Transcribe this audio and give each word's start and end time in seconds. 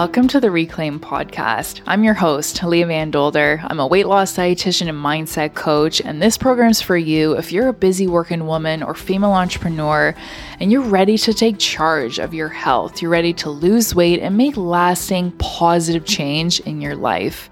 Welcome 0.00 0.28
to 0.28 0.40
the 0.40 0.50
Reclaim 0.50 0.98
Podcast. 0.98 1.82
I'm 1.86 2.04
your 2.04 2.14
host, 2.14 2.64
Leah 2.64 2.86
Van 2.86 3.10
Dolder. 3.10 3.60
I'm 3.64 3.80
a 3.80 3.86
weight 3.86 4.06
loss 4.06 4.34
dietitian 4.34 4.88
and 4.88 4.96
mindset 4.96 5.52
coach, 5.52 6.00
and 6.00 6.22
this 6.22 6.38
program's 6.38 6.80
for 6.80 6.96
you 6.96 7.34
if 7.34 7.52
you're 7.52 7.68
a 7.68 7.74
busy 7.74 8.06
working 8.06 8.46
woman 8.46 8.82
or 8.82 8.94
female 8.94 9.32
entrepreneur 9.32 10.14
and 10.58 10.72
you're 10.72 10.80
ready 10.80 11.18
to 11.18 11.34
take 11.34 11.58
charge 11.58 12.18
of 12.18 12.32
your 12.32 12.48
health. 12.48 13.02
You're 13.02 13.10
ready 13.10 13.34
to 13.34 13.50
lose 13.50 13.94
weight 13.94 14.20
and 14.20 14.38
make 14.38 14.56
lasting 14.56 15.32
positive 15.32 16.06
change 16.06 16.60
in 16.60 16.80
your 16.80 16.96
life. 16.96 17.50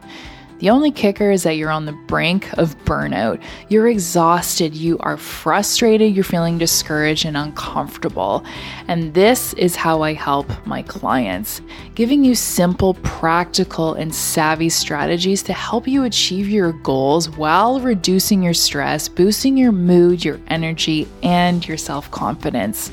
The 0.59 0.71
only 0.71 0.91
kicker 0.91 1.31
is 1.31 1.45
that 1.45 1.57
you're 1.57 1.71
on 1.71 1.87
the 1.87 1.93
brink 1.93 2.53
of 2.59 2.77
burnout. 2.85 3.41
You're 3.69 3.87
exhausted, 3.87 4.75
you 4.75 4.99
are 4.99 5.17
frustrated, 5.17 6.15
you're 6.15 6.25
feeling 6.25 6.59
discouraged 6.59 7.27
and 7.27 7.37
uncomfortable. 7.37 8.45
And 8.89 9.15
this 9.15 9.53
is 9.55 9.77
how 9.77 10.03
I 10.03 10.15
help 10.15 10.49
my 10.67 10.83
clients, 10.83 11.61
giving 11.95 12.25
you 12.25 12.35
simple, 12.35 12.95
practical, 12.95 13.95
and 13.95 14.13
savvy 14.13 14.69
strategies 14.69 15.45
to 15.45 15.53
help 15.53 15.87
you 15.87 16.03
achieve 16.03 16.49
your 16.49 16.73
goals 16.73 17.31
while 17.31 17.79
reducing 17.79 18.43
your 18.43 18.55
stress, 18.55 19.09
boosting 19.09 19.57
your 19.57 19.73
mood, 19.73 20.25
your 20.25 20.41
energy, 20.49 21.07
and 21.23 21.67
your 21.69 21.77
self 21.77 22.11
confidence. 22.11 22.91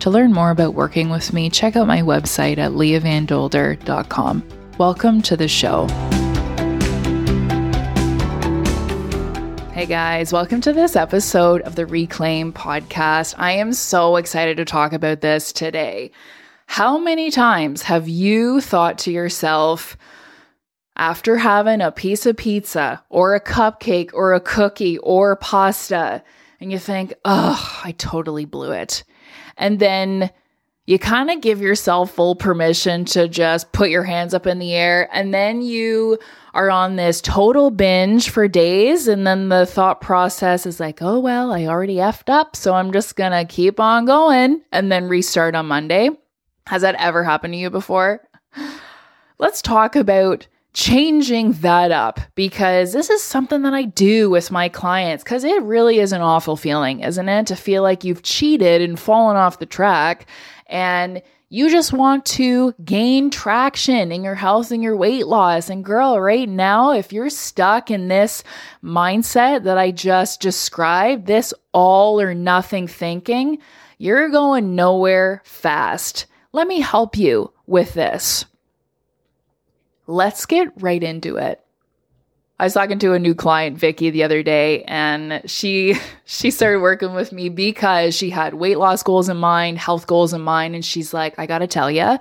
To 0.00 0.10
learn 0.10 0.32
more 0.32 0.50
about 0.50 0.74
working 0.74 1.10
with 1.10 1.32
me, 1.32 1.48
check 1.48 1.76
out 1.76 1.86
my 1.86 2.00
website 2.00 2.58
at 2.58 2.72
leahvandolder.com. 2.72 4.48
Welcome 4.78 5.22
to 5.22 5.36
the 5.36 5.46
show. 5.46 5.86
Hey 9.84 9.90
guys, 9.90 10.32
welcome 10.32 10.62
to 10.62 10.72
this 10.72 10.96
episode 10.96 11.60
of 11.60 11.74
the 11.74 11.84
Reclaim 11.84 12.54
podcast. 12.54 13.34
I 13.36 13.52
am 13.52 13.74
so 13.74 14.16
excited 14.16 14.56
to 14.56 14.64
talk 14.64 14.94
about 14.94 15.20
this 15.20 15.52
today. 15.52 16.10
How 16.64 16.96
many 16.96 17.30
times 17.30 17.82
have 17.82 18.08
you 18.08 18.62
thought 18.62 18.96
to 19.00 19.12
yourself, 19.12 19.98
after 20.96 21.36
having 21.36 21.82
a 21.82 21.92
piece 21.92 22.24
of 22.24 22.38
pizza 22.38 23.04
or 23.10 23.34
a 23.34 23.40
cupcake 23.42 24.08
or 24.14 24.32
a 24.32 24.40
cookie 24.40 24.96
or 24.96 25.36
pasta, 25.36 26.24
and 26.60 26.72
you 26.72 26.78
think, 26.78 27.12
oh, 27.26 27.82
I 27.84 27.92
totally 27.92 28.46
blew 28.46 28.72
it. 28.72 29.04
And 29.58 29.80
then 29.80 30.30
you 30.86 30.98
kind 30.98 31.30
of 31.30 31.40
give 31.40 31.60
yourself 31.60 32.10
full 32.14 32.34
permission 32.34 33.04
to 33.06 33.26
just 33.26 33.72
put 33.72 33.88
your 33.88 34.02
hands 34.02 34.34
up 34.34 34.46
in 34.46 34.58
the 34.58 34.74
air 34.74 35.08
and 35.12 35.32
then 35.32 35.62
you 35.62 36.18
are 36.52 36.70
on 36.70 36.96
this 36.96 37.20
total 37.20 37.70
binge 37.70 38.30
for 38.30 38.46
days 38.46 39.08
and 39.08 39.26
then 39.26 39.48
the 39.48 39.66
thought 39.66 40.00
process 40.00 40.66
is 40.66 40.80
like 40.80 41.00
oh 41.00 41.18
well 41.18 41.52
i 41.52 41.64
already 41.66 41.96
effed 41.96 42.28
up 42.28 42.54
so 42.54 42.74
i'm 42.74 42.92
just 42.92 43.16
gonna 43.16 43.44
keep 43.44 43.80
on 43.80 44.04
going 44.04 44.60
and 44.72 44.92
then 44.92 45.08
restart 45.08 45.54
on 45.54 45.66
monday 45.66 46.10
has 46.66 46.82
that 46.82 46.94
ever 46.96 47.24
happened 47.24 47.54
to 47.54 47.58
you 47.58 47.70
before 47.70 48.20
let's 49.38 49.62
talk 49.62 49.96
about 49.96 50.46
changing 50.74 51.52
that 51.52 51.92
up 51.92 52.18
because 52.34 52.92
this 52.92 53.08
is 53.08 53.22
something 53.22 53.62
that 53.62 53.72
I 53.72 53.84
do 53.84 54.28
with 54.28 54.50
my 54.50 54.68
clients 54.68 55.22
because 55.22 55.44
it 55.44 55.62
really 55.62 56.00
is 56.00 56.12
an 56.12 56.20
awful 56.20 56.56
feeling, 56.56 56.98
isn't 56.98 57.28
it? 57.28 57.46
To 57.46 57.54
feel 57.54 57.84
like 57.84 58.02
you've 58.02 58.24
cheated 58.24 58.82
and 58.82 58.98
fallen 58.98 59.36
off 59.36 59.60
the 59.60 59.66
track 59.66 60.26
and 60.66 61.22
you 61.48 61.70
just 61.70 61.92
want 61.92 62.24
to 62.24 62.74
gain 62.84 63.30
traction 63.30 64.10
in 64.10 64.24
your 64.24 64.34
health 64.34 64.70
and 64.72 64.82
your 64.82 64.96
weight 64.96 65.26
loss. 65.26 65.70
And 65.70 65.84
girl, 65.84 66.20
right 66.20 66.48
now, 66.48 66.92
if 66.92 67.12
you're 67.12 67.30
stuck 67.30 67.90
in 67.90 68.08
this 68.08 68.42
mindset 68.82 69.62
that 69.62 69.78
I 69.78 69.92
just 69.92 70.40
described, 70.40 71.26
this 71.26 71.54
all 71.72 72.20
or 72.20 72.34
nothing 72.34 72.88
thinking, 72.88 73.58
you're 73.98 74.30
going 74.30 74.74
nowhere 74.74 75.42
fast. 75.44 76.26
Let 76.52 76.66
me 76.66 76.80
help 76.80 77.16
you 77.16 77.52
with 77.66 77.94
this. 77.94 78.46
Let's 80.06 80.46
get 80.46 80.72
right 80.82 81.02
into 81.02 81.36
it. 81.36 81.63
I 82.56 82.64
was 82.64 82.74
talking 82.74 83.00
to 83.00 83.14
a 83.14 83.18
new 83.18 83.34
client, 83.34 83.76
Vicky, 83.76 84.10
the 84.10 84.22
other 84.22 84.44
day, 84.44 84.84
and 84.84 85.42
she 85.44 85.96
she 86.24 86.52
started 86.52 86.80
working 86.80 87.12
with 87.12 87.32
me 87.32 87.48
because 87.48 88.14
she 88.14 88.30
had 88.30 88.54
weight 88.54 88.78
loss 88.78 89.02
goals 89.02 89.28
in 89.28 89.36
mind, 89.36 89.78
health 89.78 90.06
goals 90.06 90.32
in 90.32 90.40
mind, 90.40 90.76
and 90.76 90.84
she's 90.84 91.12
like, 91.12 91.36
"I 91.36 91.46
got 91.46 91.58
to 91.58 91.66
tell 91.66 91.90
you, 91.90 92.16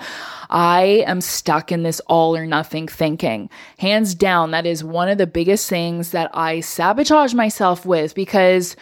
I 0.50 1.04
am 1.06 1.22
stuck 1.22 1.72
in 1.72 1.84
this 1.84 2.00
all 2.08 2.36
or 2.36 2.48
nothing 2.48 2.88
thinking. 2.88 3.50
Hands 3.78 4.16
down, 4.16 4.52
that 4.52 4.66
is 4.66 4.84
one 4.84 5.08
of 5.08 5.20
the 5.20 5.28
biggest 5.28 5.70
things 5.70 6.12
that 6.12 6.32
I 6.34 6.62
sabotage 6.62 7.34
myself 7.34 7.86
with 7.86 8.16
because 8.16 8.76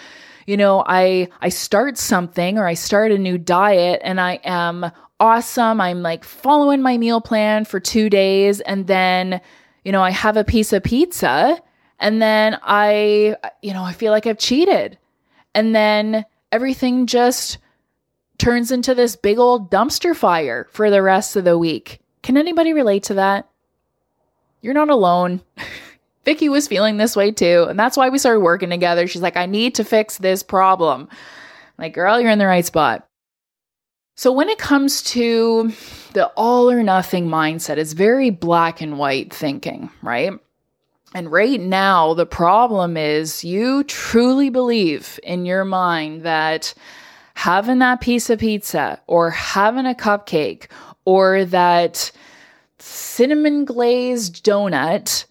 you 0.47 0.57
know, 0.57 0.83
I 0.88 1.28
I 1.41 1.50
start 1.50 1.97
something 1.97 2.57
or 2.57 2.66
I 2.66 2.73
start 2.73 3.12
a 3.12 3.18
new 3.18 3.38
diet 3.38 4.01
and 4.03 4.19
I 4.19 4.39
am 4.44 4.91
awesome. 5.19 5.79
I'm 5.79 6.01
like 6.01 6.23
following 6.23 6.81
my 6.81 6.97
meal 6.97 7.22
plan 7.22 7.66
for 7.66 7.79
2 7.79 8.09
days 8.09 8.59
and 8.62 8.88
then 8.88 9.39
you 9.84 9.92
know, 9.92 10.02
I 10.02 10.12
have 10.12 10.38
a 10.38 10.44
piece 10.44 10.74
of 10.74 10.84
pizza 10.84 11.62
and 12.00 12.22
then 12.22 12.58
I, 12.64 13.36
you 13.62 13.74
know, 13.74 13.84
I 13.84 13.94
feel 13.94 14.12
like 14.12 14.25
I've 14.25 14.40
cheated. 14.40 14.97
And 15.53 15.75
then 15.75 16.25
everything 16.52 17.06
just 17.06 17.58
turns 18.38 18.72
into 18.72 18.96
this 18.96 19.16
big 19.16 19.38
old 19.38 19.69
dumpster 19.69 20.16
fire 20.16 20.68
for 20.72 20.90
the 20.90 21.02
rest 21.02 21.36
of 21.36 21.44
the 21.44 21.58
week. 21.58 22.00
Can 22.24 22.38
anybody 22.38 22.74
relate 22.74 23.03
to 23.03 23.14
that? 23.16 23.47
You're 24.62 24.74
not 24.74 24.90
alone. 24.90 25.42
Vicky 26.25 26.50
was 26.50 26.68
feeling 26.68 26.98
this 26.98 27.16
way 27.16 27.31
too. 27.31 27.66
And 27.69 27.80
that's 27.80 27.98
why 27.98 28.09
we 28.09 28.19
started 28.19 28.42
working 28.42 28.69
together. 28.69 29.08
She's 29.08 29.22
like, 29.22 29.38
I 29.38 29.48
need 29.48 29.75
to 29.75 29.84
fix 29.84 30.18
this 30.18 30.44
problem. 30.44 31.09
Like, 31.78 31.94
girl, 31.94 32.19
you're 32.19 32.30
in 32.30 32.40
the 32.40 32.46
right 32.46 32.66
spot. 32.66 33.08
So, 34.16 34.31
when 34.31 34.49
it 34.49 34.57
comes 34.57 35.01
to 35.03 35.72
the 36.13 36.27
all 36.35 36.69
or 36.69 36.83
nothing 36.83 37.27
mindset, 37.27 37.77
it's 37.77 37.94
very 37.94 38.29
black 38.29 38.81
and 38.81 38.99
white 38.99 39.33
thinking, 39.33 39.89
right? 40.01 40.33
And 41.13 41.31
right 41.31 41.59
now, 41.59 42.13
the 42.13 42.25
problem 42.25 42.95
is 42.95 43.44
you 43.44 43.83
truly 43.83 44.50
believe 44.50 45.19
in 45.23 45.45
your 45.45 45.66
mind 45.66 46.23
that 46.23 46.73
having 47.33 47.79
that 47.79 48.01
piece 48.01 48.29
of 48.29 48.39
pizza 48.39 49.01
or 49.07 49.31
having 49.31 49.85
a 49.85 49.94
cupcake 49.94 50.67
or 51.05 51.44
that 51.45 52.11
cinnamon 52.79 53.66
glazed 53.66 54.45
donut, 54.45 55.25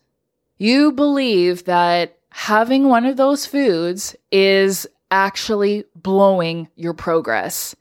you 0.59 0.93
believe 0.93 1.65
that 1.65 2.19
having 2.31 2.89
one 2.89 3.07
of 3.07 3.17
those 3.17 3.47
foods 3.47 4.15
is 4.31 4.87
actually 5.11 5.85
blowing 5.97 6.69
your 6.77 6.95
progress. 6.95 7.75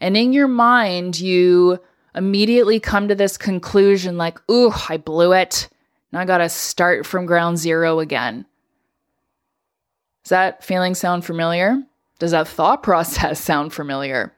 And 0.00 0.16
in 0.16 0.32
your 0.32 0.48
mind, 0.48 1.18
you 1.18 1.80
immediately 2.14 2.80
come 2.80 3.08
to 3.08 3.14
this 3.14 3.36
conclusion 3.36 4.16
like, 4.16 4.38
ooh, 4.50 4.72
I 4.88 4.96
blew 4.96 5.32
it. 5.32 5.68
Now 6.12 6.20
I 6.20 6.24
got 6.24 6.38
to 6.38 6.48
start 6.48 7.06
from 7.06 7.26
ground 7.26 7.58
zero 7.58 8.00
again. 8.00 8.46
Does 10.24 10.30
that 10.30 10.64
feeling 10.64 10.94
sound 10.94 11.24
familiar? 11.24 11.82
Does 12.18 12.32
that 12.32 12.48
thought 12.48 12.82
process 12.82 13.40
sound 13.40 13.72
familiar? 13.72 14.32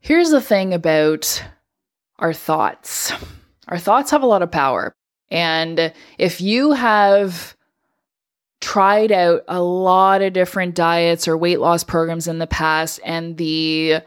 Here's 0.00 0.30
the 0.30 0.40
thing 0.40 0.72
about 0.72 1.42
our 2.18 2.32
thoughts 2.32 3.12
our 3.68 3.78
thoughts 3.78 4.10
have 4.10 4.24
a 4.24 4.26
lot 4.26 4.42
of 4.42 4.50
power. 4.50 4.92
And 5.30 5.92
if 6.18 6.40
you 6.40 6.72
have 6.72 7.56
tried 8.60 9.10
out 9.10 9.42
a 9.48 9.62
lot 9.62 10.22
of 10.22 10.32
different 10.32 10.74
diets 10.74 11.26
or 11.26 11.36
weight 11.36 11.60
loss 11.60 11.82
programs 11.82 12.28
in 12.28 12.38
the 12.38 12.46
past 12.46 13.00
and 13.04 13.36
the 13.36 14.00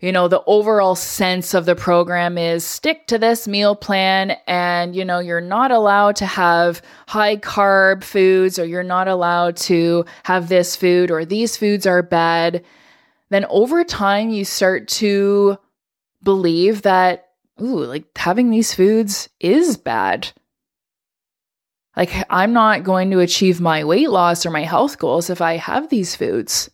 you 0.00 0.12
know 0.12 0.28
the 0.28 0.42
overall 0.46 0.94
sense 0.94 1.52
of 1.52 1.66
the 1.66 1.74
program 1.74 2.38
is 2.38 2.64
stick 2.64 3.06
to 3.06 3.18
this 3.18 3.46
meal 3.46 3.76
plan 3.76 4.36
and 4.46 4.96
you 4.96 5.04
know 5.04 5.18
you're 5.18 5.40
not 5.40 5.70
allowed 5.70 6.16
to 6.16 6.26
have 6.26 6.80
high 7.06 7.36
carb 7.36 8.02
foods 8.02 8.58
or 8.58 8.64
you're 8.64 8.82
not 8.82 9.08
allowed 9.08 9.56
to 9.56 10.04
have 10.24 10.48
this 10.48 10.74
food 10.74 11.10
or 11.10 11.24
these 11.24 11.56
foods 11.56 11.86
are 11.86 12.02
bad. 12.02 12.64
Then 13.28 13.44
over 13.46 13.84
time 13.84 14.30
you 14.30 14.44
start 14.44 14.88
to 14.88 15.58
believe 16.22 16.82
that 16.82 17.28
ooh 17.60 17.84
like 17.84 18.04
having 18.16 18.50
these 18.50 18.74
foods 18.74 19.28
is 19.38 19.76
bad 19.76 20.32
like, 22.00 22.24
I'm 22.30 22.54
not 22.54 22.82
going 22.82 23.10
to 23.10 23.20
achieve 23.20 23.60
my 23.60 23.84
weight 23.84 24.08
loss 24.08 24.46
or 24.46 24.50
my 24.50 24.62
health 24.62 24.98
goals 24.98 25.28
if 25.28 25.42
I 25.42 25.58
have 25.58 25.90
these 25.90 26.16
foods. 26.16 26.70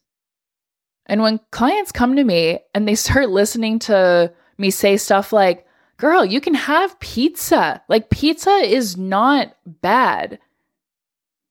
And 1.06 1.20
when 1.20 1.40
clients 1.50 1.90
come 1.90 2.14
to 2.14 2.22
me 2.22 2.60
and 2.72 2.86
they 2.86 2.94
start 2.94 3.28
listening 3.30 3.80
to 3.80 4.32
me 4.56 4.70
say 4.70 4.96
stuff 4.96 5.32
like, 5.32 5.66
girl, 5.96 6.24
you 6.24 6.40
can 6.40 6.54
have 6.54 7.00
pizza. 7.00 7.82
Like, 7.88 8.08
pizza 8.08 8.50
is 8.50 8.96
not 8.96 9.56
bad. 9.66 10.38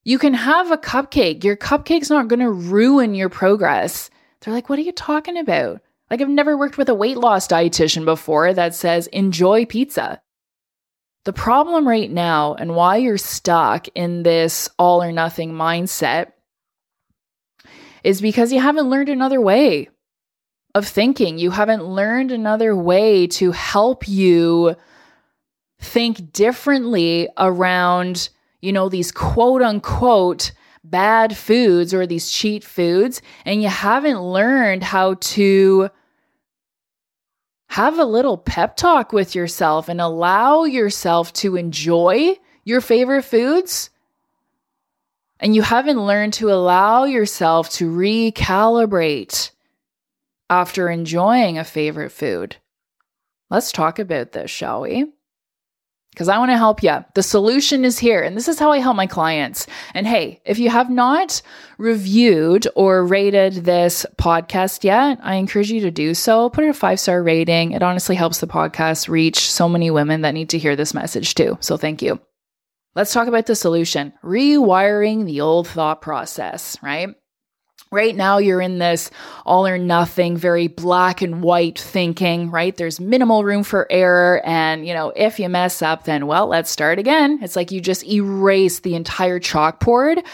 You 0.05 0.19
can 0.19 0.35
have 0.35 0.71
a 0.71 0.77
cupcake. 0.77 1.43
Your 1.43 1.57
cupcake's 1.57 2.09
not 2.09 2.29
going 2.29 2.39
to 2.39 2.51
ruin 2.51 3.13
your 3.13 3.29
progress. 3.29 4.09
They're 4.39 4.53
like, 4.53 4.69
what 4.69 4.79
are 4.79 4.83
you 4.83 4.93
talking 4.93 5.37
about? 5.37 5.81
Like, 6.09 6.21
I've 6.21 6.29
never 6.29 6.57
worked 6.57 6.77
with 6.77 6.87
a 6.87 6.95
weight 6.95 7.17
loss 7.17 7.45
dietitian 7.45 8.05
before 8.05 8.53
that 8.53 8.73
says, 8.73 9.07
enjoy 9.07 9.65
pizza. 9.65 10.21
The 11.25 11.33
problem 11.33 11.87
right 11.87 12.09
now 12.09 12.55
and 12.55 12.75
why 12.75 12.97
you're 12.97 13.17
stuck 13.17 13.87
in 13.95 14.23
this 14.23 14.69
all 14.79 15.03
or 15.03 15.11
nothing 15.11 15.51
mindset 15.51 16.31
is 18.03 18.21
because 18.21 18.53
you 18.53 18.61
haven't 18.61 18.89
learned 18.89 19.09
another 19.09 19.41
way. 19.41 19.89
of 20.75 20.85
thinking. 20.85 21.37
You 21.37 21.51
haven't 21.51 21.85
learned 21.85 22.31
another 22.31 22.75
way 22.75 23.27
to 23.27 23.51
help 23.53 24.07
you 24.07 24.75
think 25.79 26.33
differently 26.33 27.29
around, 27.37 28.29
you 28.61 28.73
know, 28.73 28.89
these 28.89 29.11
quote 29.11 29.61
unquote 29.61 30.51
bad 30.83 31.35
foods 31.35 31.93
or 31.93 32.05
these 32.05 32.29
cheat 32.29 32.63
foods. 32.63 33.21
And 33.45 33.63
you 33.63 33.69
haven't 33.69 34.21
learned 34.21 34.83
how 34.83 35.15
to 35.15 35.89
have 37.75 37.99
a 37.99 38.05
little 38.05 38.37
pep 38.37 38.77
talk 38.77 39.11
with 39.11 39.35
yourself 39.35 39.89
and 39.89 39.99
allow 39.99 40.63
yourself 40.63 41.33
to 41.33 41.57
enjoy 41.57 42.33
your 42.63 42.79
favorite 42.79 43.23
foods 43.23 43.89
and 45.41 45.53
you 45.53 45.61
haven't 45.61 45.99
learned 45.99 46.31
to 46.31 46.49
allow 46.53 47.03
yourself 47.03 47.69
to 47.69 47.91
recalibrate 47.91 49.51
after 50.49 50.89
enjoying 50.89 51.57
a 51.57 51.65
favorite 51.65 52.13
food. 52.13 52.55
Let's 53.49 53.73
talk 53.73 53.99
about 53.99 54.31
this, 54.31 54.49
shall 54.49 54.79
we? 54.79 55.11
Because 56.15 56.29
I 56.29 56.37
want 56.37 56.49
to 56.51 56.57
help 56.57 56.81
you. 56.81 57.03
The 57.13 57.21
solution 57.21 57.83
is 57.83 57.99
here, 57.99 58.23
and 58.23 58.37
this 58.37 58.47
is 58.47 58.57
how 58.57 58.71
I 58.71 58.79
help 58.79 58.95
my 58.95 59.05
clients. 59.05 59.67
And 59.93 60.07
hey, 60.07 60.39
if 60.45 60.57
you 60.57 60.69
have 60.69 60.89
not 60.89 61.41
reviewed 61.77 62.69
or 62.73 63.05
rated 63.05 63.65
this 63.65 64.05
podcast 64.15 64.85
yet, 64.85 65.19
I 65.21 65.35
encourage 65.35 65.69
you 65.69 65.81
to 65.81 65.91
do 65.91 66.13
so. 66.13 66.49
Put 66.49 66.63
it 66.63 66.69
a 66.69 66.73
five 66.73 67.01
star 67.01 67.21
rating. 67.21 67.73
It 67.73 67.83
honestly 67.83 68.15
helps 68.15 68.39
the 68.39 68.47
podcast 68.47 69.09
reach 69.09 69.51
so 69.51 69.67
many 69.67 69.91
women 69.91 70.21
that 70.21 70.33
need 70.33 70.47
to 70.51 70.57
hear 70.57 70.77
this 70.77 70.93
message 70.93 71.35
too. 71.35 71.57
So 71.59 71.75
thank 71.75 72.01
you. 72.01 72.21
Let's 72.95 73.11
talk 73.11 73.27
about 73.27 73.45
the 73.45 73.55
solution 73.55 74.13
rewiring 74.23 75.25
the 75.25 75.41
old 75.41 75.67
thought 75.67 76.01
process, 76.01 76.77
right? 76.81 77.09
Right 77.95 78.13
now, 78.13 78.39
you're 78.39 78.59
in 78.59 78.77
this 78.77 79.09
all 79.45 79.65
or 79.65 79.77
nothing, 79.77 80.35
very 80.35 80.67
black 80.67 81.21
and 81.21 81.41
white 81.41 81.79
thinking, 81.79 82.51
right? 82.51 82.75
There's 82.75 82.99
minimal 82.99 83.45
room 83.45 83.63
for 83.63 83.87
error. 83.89 84.41
And, 84.45 84.85
you 84.85 84.93
know, 84.93 85.13
if 85.15 85.39
you 85.39 85.47
mess 85.47 85.81
up, 85.81 86.03
then, 86.03 86.27
well, 86.27 86.47
let's 86.47 86.69
start 86.69 86.99
again. 86.99 87.39
It's 87.41 87.55
like 87.55 87.71
you 87.71 87.79
just 87.79 88.05
erase 88.05 88.79
the 88.79 88.95
entire 88.95 89.39
chalkboard 89.39 90.25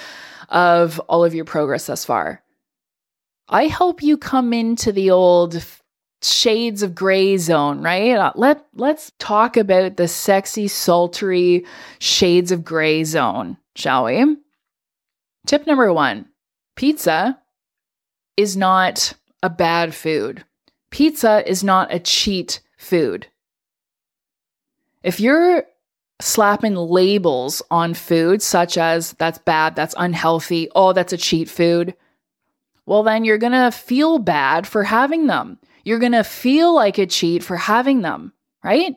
of 0.50 1.00
all 1.02 1.24
of 1.24 1.36
your 1.36 1.46
progress 1.46 1.86
thus 1.86 2.04
far. 2.04 2.42
I 3.48 3.68
help 3.68 4.02
you 4.02 4.18
come 4.18 4.54
into 4.54 4.92
the 4.92 5.12
old 5.12 5.64
shades 6.24 6.81
of 6.81 6.96
gray 6.96 7.38
zone, 7.38 7.81
right? 7.81 8.16
Uh, 8.16 8.31
let 8.36 8.66
let's 8.74 9.12
talk 9.19 9.56
about 9.56 9.98
the 9.98 10.07
sexy, 10.07 10.68
sultry 10.68 11.66
shades 12.00 12.52
of 12.52 12.64
gray 12.64 13.04
zone, 13.04 13.57
shall 13.75 14.06
we? 14.06 14.38
Tip 15.46 15.68
number 15.68 15.94
1. 15.94 16.25
Pizza 16.75 17.41
is 18.38 18.56
not 18.57 19.13
a 19.44 19.50
bad 19.50 19.94
food. 19.94 20.44
Pizza 20.89 21.48
is 21.50 21.63
not 21.63 21.94
a 21.94 22.00
cheat 22.00 22.60
food. 22.78 23.28
If 25.04 25.19
you're 25.19 25.66
slapping 26.19 26.75
labels 26.75 27.62
on 27.72 27.94
food 27.94 28.42
such 28.42 28.78
as 28.78 29.13
that's 29.13 29.39
bad, 29.39 29.75
that's 29.75 29.95
unhealthy, 29.98 30.69
oh, 30.75 30.94
that's 30.94 31.13
a 31.13 31.18
cheat 31.18 31.50
food, 31.50 31.95
well, 32.86 33.04
then 33.04 33.24
you're 33.24 33.38
going 33.38 33.54
to 33.54 33.72
feel 33.72 34.19
bad 34.19 34.68
for 34.68 34.83
having 34.83 35.28
them. 35.28 35.60
You're 35.83 36.00
going 36.00 36.12
to 36.12 36.24
feel 36.24 36.75
like 36.75 36.98
a 36.98 37.06
cheat 37.06 37.44
for 37.44 37.56
having 37.57 38.01
them, 38.01 38.33
right? 38.63 38.95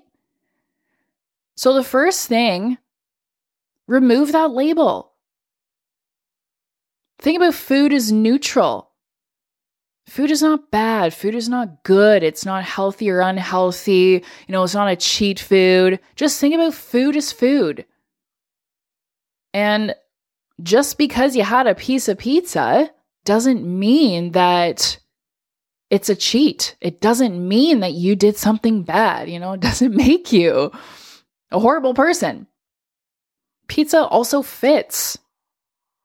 So, 1.57 1.75
the 1.75 1.85
first 1.85 2.29
thing, 2.29 2.79
remove 3.87 4.33
that 4.33 4.51
label. 4.51 5.13
Think 7.19 7.37
about 7.37 7.55
food 7.55 7.93
as 7.93 8.11
neutral. 8.13 8.91
Food 10.07 10.31
is 10.31 10.43
not 10.43 10.71
bad. 10.71 11.15
Food 11.15 11.35
is 11.35 11.49
not 11.49 11.83
good. 11.83 12.23
It's 12.23 12.45
not 12.45 12.63
healthy 12.65 13.11
or 13.11 13.21
unhealthy. 13.21 14.23
You 14.47 14.53
know, 14.53 14.63
it's 14.63 14.75
not 14.75 14.91
a 14.91 14.97
cheat 14.97 15.41
food. 15.41 15.99
Just 16.15 16.39
think 16.39 16.55
about 16.55 16.75
food 16.75 17.17
as 17.17 17.33
food. 17.33 17.87
And 19.55 19.95
just 20.63 20.99
because 20.99 21.35
you 21.35 21.43
had 21.43 21.67
a 21.67 21.75
piece 21.75 22.09
of 22.09 22.19
pizza 22.19 22.91
doesn't 23.25 23.65
mean 23.65 24.33
that 24.33 24.99
it's 25.91 26.09
a 26.09 26.17
cheat. 26.17 26.77
It 26.81 27.01
doesn't 27.01 27.49
mean 27.49 27.81
that 27.81 27.93
you 27.93 28.15
did 28.15 28.37
something 28.37 28.83
bad. 28.83 29.31
You 29.31 29.39
know, 29.39 29.53
it 29.53 29.61
doesn't 29.61 29.95
make 29.97 30.33
you 30.33 30.71
a 31.51 31.59
horrible 31.59 31.95
person. 31.95 32.47
Pizza 33.69 34.05
also 34.05 34.43
fits. 34.43 35.19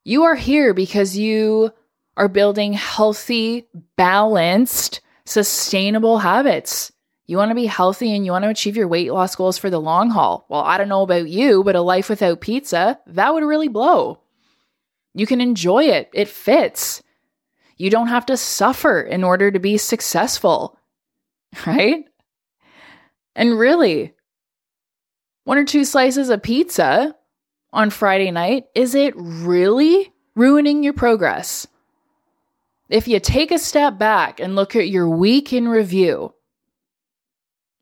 You 0.06 0.24
are 0.24 0.36
here 0.36 0.74
because 0.74 1.18
you 1.18 1.74
are 2.20 2.28
building 2.28 2.74
healthy, 2.74 3.66
balanced, 3.96 5.00
sustainable 5.26 6.20
habits. 6.20 6.92
You 7.28 7.38
want 7.38 7.50
to 7.50 7.56
be 7.56 7.66
healthy 7.66 8.14
and 8.14 8.26
you 8.26 8.34
want 8.34 8.44
to 8.44 8.50
achieve 8.50 8.76
your 8.76 8.90
weight 8.90 9.14
loss 9.14 9.38
goals 9.38 9.58
for 9.58 9.70
the 9.70 9.80
long 9.80 10.10
haul. 10.10 10.46
Well, 10.50 10.62
I 10.62 10.78
don't 10.78 10.90
know 10.90 11.02
about 11.02 11.30
you, 11.30 11.64
but 11.64 11.78
a 11.78 11.82
life 11.82 12.10
without 12.10 12.42
pizza, 12.42 13.00
that 13.08 13.34
would 13.34 13.44
really 13.44 13.70
blow. 13.70 14.20
You 15.14 15.26
can 15.26 15.40
enjoy 15.40 15.86
it, 15.86 16.10
it 16.14 16.28
fits. 16.28 17.02
You 17.78 17.90
don't 17.90 18.08
have 18.08 18.26
to 18.26 18.36
suffer 18.36 19.00
in 19.00 19.24
order 19.24 19.50
to 19.50 19.60
be 19.60 19.78
successful, 19.78 20.78
right? 21.66 22.04
And 23.34 23.58
really, 23.58 24.14
one 25.46 25.58
or 25.58 25.64
two 25.64 25.86
slices 25.86 26.30
of 26.30 26.44
pizza 26.44 27.16
on 27.72 27.92
Friday 27.92 28.32
night, 28.32 28.66
is 28.76 28.94
it 28.94 29.14
really 29.16 30.12
ruining 30.36 30.84
your 30.84 30.94
progress? 30.94 31.66
If 32.90 33.08
you 33.08 33.20
take 33.20 33.52
a 33.52 33.60
step 33.60 34.00
back 34.00 34.40
and 34.40 34.56
look 34.56 34.76
at 34.76 34.90
your 34.90 35.08
week 35.08 35.54
in 35.54 35.68
review, 35.68 36.34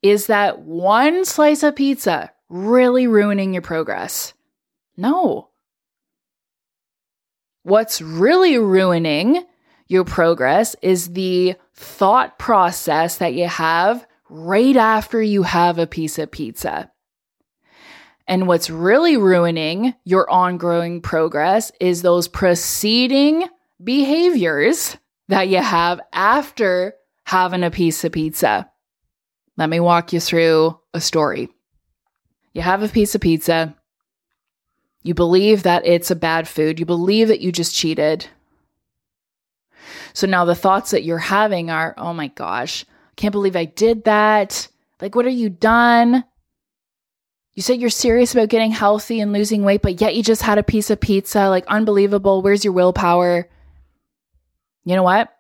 is 0.02 0.28
that 0.28 0.60
one 0.60 1.24
slice 1.24 1.64
of 1.64 1.76
pizza 1.76 2.32
really 2.50 3.08
ruining 3.08 3.54
your 3.54 3.62
progress? 3.62 4.34
No. 4.98 5.50
What's 7.64 8.02
really 8.02 8.58
ruining 8.58 9.44
your 9.88 10.04
progress 10.04 10.76
is 10.82 11.14
the 11.14 11.56
thought 11.74 12.38
process 12.38 13.18
that 13.18 13.34
you 13.34 13.48
have 13.48 14.06
right 14.30 14.76
after 14.76 15.22
you 15.22 15.44
have 15.44 15.80
a 15.80 15.88
piece 15.88 16.20
of 16.20 16.32
pizza. 16.32 16.92
And 18.28 18.46
what's 18.48 18.70
really 18.70 19.16
ruining 19.16 19.94
your 20.04 20.30
ongoing 20.30 21.02
progress 21.02 21.72
is 21.80 22.02
those 22.02 22.28
preceding 22.28 23.48
behaviors 23.84 24.98
that 25.28 25.48
you 25.48 25.62
have 25.62 26.00
after 26.14 26.94
having 27.24 27.64
a 27.64 27.72
piece 27.72 28.04
of 28.04 28.12
pizza. 28.12 28.70
Let 29.58 29.70
me 29.70 29.80
walk 29.80 30.14
you 30.14 30.20
through 30.20 30.80
a 30.94 31.02
story. 31.02 31.50
You 32.54 32.62
have 32.62 32.84
a 32.84 32.88
piece 32.88 33.16
of 33.16 33.22
pizza. 33.22 33.76
You 35.04 35.14
believe 35.14 35.64
that 35.64 35.86
it's 35.86 36.12
a 36.12 36.16
bad 36.16 36.48
food. 36.48 36.80
You 36.80 36.86
believe 36.86 37.28
that 37.28 37.42
you 37.42 37.52
just 37.52 37.76
cheated. 37.76 38.28
So 40.14 40.28
now 40.28 40.46
the 40.46 40.56
thoughts 40.56 40.92
that 40.92 41.04
you're 41.04 41.18
having 41.18 41.70
are, 41.70 41.94
oh 41.98 42.14
my 42.14 42.28
gosh, 42.28 42.86
can't 43.16 43.32
believe 43.32 43.56
I 43.56 43.66
did 43.66 44.06
that. 44.06 44.68
Like, 45.00 45.16
what 45.16 45.26
are 45.26 45.30
you 45.30 45.50
done? 45.50 46.24
You 47.54 47.62
said 47.62 47.80
you're 47.80 47.90
serious 47.90 48.34
about 48.34 48.50
getting 48.50 48.72
healthy 48.72 49.20
and 49.20 49.34
losing 49.34 49.64
weight, 49.64 49.82
but 49.82 50.02
yet 50.02 50.16
you 50.16 50.24
just 50.24 50.42
had 50.42 50.58
a 50.58 50.64
piece 50.64 50.90
of 50.90 51.00
pizza. 51.00 51.50
Like, 51.50 51.66
unbelievable. 51.68 52.42
Where's 52.42 52.64
your 52.64 52.74
willpower? 52.74 53.50
You 54.88 54.96
know 54.96 55.04
what? 55.04 55.36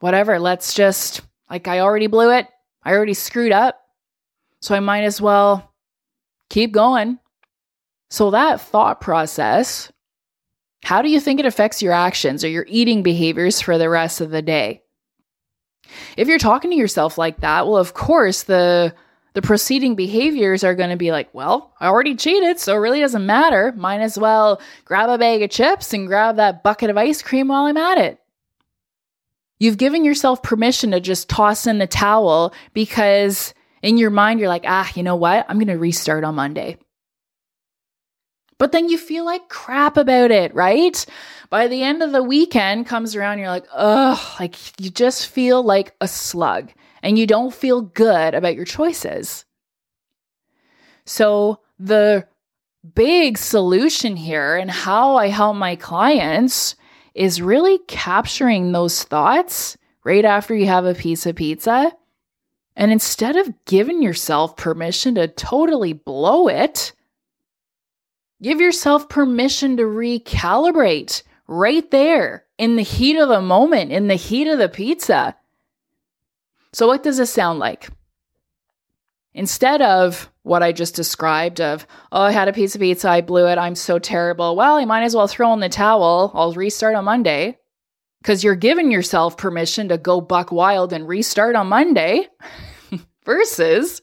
Whatever. 0.00 0.38
Let's 0.38 0.74
just, 0.74 1.22
like, 1.48 1.66
I 1.66 1.80
already 1.80 2.08
blew 2.08 2.30
it. 2.30 2.46
I 2.82 2.92
already 2.92 3.14
screwed 3.14 3.52
up. 3.52 3.80
So 4.60 4.74
I 4.74 4.80
might 4.80 5.04
as 5.04 5.18
well 5.18 5.72
keep 6.50 6.70
going. 6.70 7.18
So 8.10 8.32
that 8.32 8.60
thought 8.60 9.00
process 9.00 9.90
how 10.82 11.00
do 11.00 11.08
you 11.08 11.20
think 11.20 11.40
it 11.40 11.46
affects 11.46 11.80
your 11.80 11.92
actions 11.94 12.44
or 12.44 12.48
your 12.48 12.66
eating 12.68 13.02
behaviors 13.02 13.62
for 13.62 13.78
the 13.78 13.88
rest 13.88 14.20
of 14.20 14.30
the 14.30 14.42
day? 14.42 14.82
If 16.18 16.28
you're 16.28 16.38
talking 16.38 16.70
to 16.70 16.76
yourself 16.76 17.16
like 17.16 17.40
that, 17.40 17.66
well, 17.66 17.76
of 17.78 17.94
course, 17.94 18.42
the 18.42 18.94
the 19.32 19.42
preceding 19.42 19.94
behaviors 19.94 20.64
are 20.64 20.74
going 20.74 20.90
to 20.90 20.96
be 20.96 21.12
like, 21.12 21.32
well, 21.32 21.72
I 21.80 21.86
already 21.86 22.16
cheated, 22.16 22.58
so 22.58 22.74
it 22.74 22.80
really 22.80 23.00
doesn't 23.00 23.24
matter. 23.24 23.72
Might 23.72 24.00
as 24.00 24.18
well 24.18 24.60
grab 24.84 25.08
a 25.08 25.16
bag 25.18 25.42
of 25.42 25.50
chips 25.50 25.94
and 25.94 26.08
grab 26.08 26.36
that 26.36 26.62
bucket 26.62 26.90
of 26.90 26.96
ice 26.98 27.22
cream 27.22 27.48
while 27.48 27.64
I'm 27.64 27.76
at 27.76 27.98
it. 27.98 28.19
You've 29.60 29.78
given 29.78 30.04
yourself 30.04 30.42
permission 30.42 30.90
to 30.90 31.00
just 31.00 31.28
toss 31.28 31.68
in 31.68 31.78
the 31.78 31.86
towel 31.86 32.52
because 32.74 33.54
in 33.82 33.96
your 33.96 34.10
mind, 34.10 34.40
you're 34.40 34.48
like, 34.48 34.64
ah, 34.66 34.90
you 34.96 35.04
know 35.04 35.16
what? 35.16 35.46
I'm 35.48 35.58
going 35.58 35.68
to 35.68 35.78
restart 35.78 36.24
on 36.24 36.34
Monday 36.34 36.76
but 38.60 38.72
then 38.72 38.90
you 38.90 38.98
feel 38.98 39.24
like 39.24 39.48
crap 39.48 39.96
about 39.96 40.30
it, 40.30 40.54
right? 40.54 41.06
By 41.48 41.66
the 41.66 41.82
end 41.82 42.02
of 42.02 42.12
the 42.12 42.22
weekend 42.22 42.84
comes 42.84 43.16
around, 43.16 43.38
you're 43.38 43.48
like, 43.48 43.64
ugh, 43.72 44.18
like 44.38 44.54
you 44.78 44.90
just 44.90 45.28
feel 45.28 45.62
like 45.62 45.94
a 46.02 46.06
slug 46.06 46.70
and 47.02 47.18
you 47.18 47.26
don't 47.26 47.54
feel 47.54 47.80
good 47.80 48.34
about 48.34 48.54
your 48.54 48.66
choices. 48.66 49.46
So, 51.06 51.60
the 51.78 52.26
big 52.94 53.38
solution 53.38 54.14
here 54.14 54.56
and 54.56 54.70
how 54.70 55.16
I 55.16 55.28
help 55.28 55.56
my 55.56 55.74
clients 55.74 56.76
is 57.14 57.42
really 57.42 57.78
capturing 57.86 58.72
those 58.72 59.02
thoughts 59.02 59.76
right 60.04 60.24
after 60.24 60.54
you 60.54 60.66
have 60.66 60.84
a 60.84 60.94
piece 60.94 61.26
of 61.26 61.36
pizza. 61.36 61.92
And 62.76 62.92
instead 62.92 63.36
of 63.36 63.52
giving 63.64 64.02
yourself 64.02 64.56
permission 64.56 65.16
to 65.16 65.28
totally 65.28 65.92
blow 65.92 66.48
it, 66.48 66.92
give 68.42 68.60
yourself 68.60 69.08
permission 69.08 69.76
to 69.76 69.82
recalibrate 69.82 71.22
right 71.46 71.90
there 71.90 72.44
in 72.58 72.76
the 72.76 72.82
heat 72.82 73.18
of 73.18 73.28
the 73.28 73.42
moment, 73.42 73.92
in 73.92 74.06
the 74.06 74.14
heat 74.14 74.48
of 74.48 74.58
the 74.58 74.68
pizza. 74.68 75.36
So, 76.72 76.86
what 76.86 77.02
does 77.02 77.18
this 77.18 77.32
sound 77.32 77.58
like? 77.58 77.90
Instead 79.34 79.82
of 79.82 80.29
what 80.42 80.62
I 80.62 80.72
just 80.72 80.94
described 80.94 81.60
of, 81.60 81.86
oh, 82.12 82.22
I 82.22 82.30
had 82.30 82.48
a 82.48 82.52
piece 82.52 82.74
of 82.74 82.80
pizza, 82.80 83.08
I 83.10 83.20
blew 83.20 83.46
it, 83.46 83.58
I'm 83.58 83.74
so 83.74 83.98
terrible. 83.98 84.56
Well, 84.56 84.80
you 84.80 84.86
might 84.86 85.02
as 85.02 85.14
well 85.14 85.28
throw 85.28 85.52
in 85.52 85.60
the 85.60 85.68
towel. 85.68 86.30
I'll 86.34 86.52
restart 86.52 86.94
on 86.94 87.04
Monday. 87.04 87.58
Because 88.22 88.44
you're 88.44 88.54
giving 88.54 88.90
yourself 88.90 89.38
permission 89.38 89.88
to 89.88 89.96
go 89.96 90.20
buck 90.20 90.52
wild 90.52 90.92
and 90.92 91.08
restart 91.08 91.56
on 91.56 91.68
Monday 91.68 92.28
versus 93.24 94.02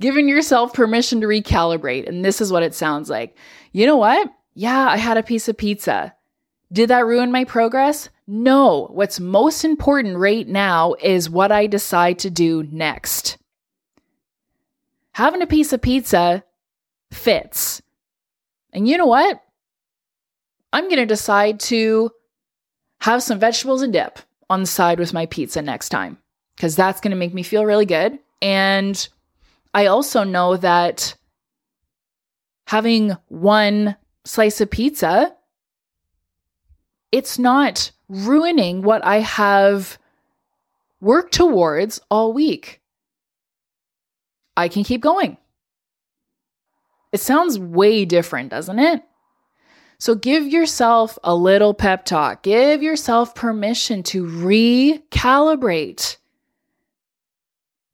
giving 0.00 0.28
yourself 0.28 0.72
permission 0.72 1.20
to 1.20 1.28
recalibrate. 1.28 2.08
And 2.08 2.24
this 2.24 2.40
is 2.40 2.50
what 2.50 2.64
it 2.64 2.74
sounds 2.74 3.08
like. 3.08 3.36
You 3.70 3.86
know 3.86 3.96
what? 3.96 4.28
Yeah, 4.54 4.88
I 4.88 4.96
had 4.96 5.16
a 5.16 5.22
piece 5.22 5.48
of 5.48 5.56
pizza. 5.56 6.12
Did 6.72 6.90
that 6.90 7.06
ruin 7.06 7.30
my 7.30 7.44
progress? 7.44 8.08
No. 8.26 8.88
What's 8.92 9.20
most 9.20 9.64
important 9.64 10.16
right 10.16 10.46
now 10.46 10.94
is 11.00 11.30
what 11.30 11.52
I 11.52 11.68
decide 11.68 12.18
to 12.20 12.30
do 12.30 12.64
next 12.72 13.38
having 15.12 15.42
a 15.42 15.46
piece 15.46 15.72
of 15.72 15.82
pizza 15.82 16.44
fits. 17.12 17.82
And 18.72 18.88
you 18.88 18.96
know 18.96 19.06
what? 19.06 19.42
I'm 20.72 20.84
going 20.84 20.96
to 20.96 21.06
decide 21.06 21.60
to 21.60 22.10
have 23.00 23.22
some 23.22 23.38
vegetables 23.38 23.82
and 23.82 23.92
dip 23.92 24.18
on 24.48 24.60
the 24.60 24.66
side 24.66 24.98
with 24.98 25.12
my 25.12 25.26
pizza 25.26 25.62
next 25.62 25.88
time 25.88 26.18
because 26.56 26.76
that's 26.76 27.00
going 27.00 27.10
to 27.10 27.16
make 27.16 27.34
me 27.34 27.42
feel 27.42 27.64
really 27.64 27.86
good. 27.86 28.18
And 28.42 29.08
I 29.74 29.86
also 29.86 30.24
know 30.24 30.56
that 30.58 31.14
having 32.66 33.16
one 33.28 33.96
slice 34.24 34.60
of 34.60 34.70
pizza, 34.70 35.34
it's 37.10 37.38
not 37.38 37.90
ruining 38.08 38.82
what 38.82 39.04
I 39.04 39.20
have 39.20 39.98
worked 41.00 41.34
towards 41.34 42.00
all 42.10 42.32
week. 42.32 42.79
I 44.56 44.68
can 44.68 44.84
keep 44.84 45.00
going. 45.00 45.36
It 47.12 47.20
sounds 47.20 47.58
way 47.58 48.04
different, 48.04 48.50
doesn't 48.50 48.78
it? 48.78 49.02
So 49.98 50.14
give 50.14 50.46
yourself 50.46 51.18
a 51.22 51.34
little 51.34 51.74
pep 51.74 52.04
talk. 52.06 52.42
Give 52.42 52.82
yourself 52.82 53.34
permission 53.34 54.02
to 54.04 54.24
recalibrate. 54.24 56.16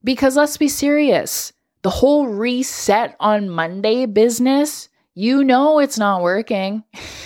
Because 0.05 0.37
let's 0.37 0.57
be 0.57 0.69
serious, 0.69 1.53
the 1.83 1.91
whole 1.91 2.29
reset 2.29 3.17
on 3.19 3.49
Monday 3.49 4.07
business, 4.07 4.89
you 5.15 5.43
know 5.43 5.81
it's 5.81 5.99
not 5.99 6.23
working, 6.23 6.85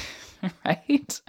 right? 0.64 1.20